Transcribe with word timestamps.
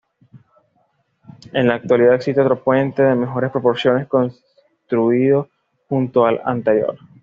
En 1.53 1.67
la 1.67 1.75
actualidad 1.75 2.15
existe 2.15 2.41
otro 2.41 2.63
puente 2.63 3.03
de 3.03 3.13
mejores 3.13 3.51
proporciones 3.51 4.07
construido 4.07 5.47
junto 5.89 6.25
al 6.25 6.41
anterior. 6.43 6.97